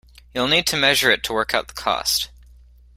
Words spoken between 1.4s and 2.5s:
out the cost.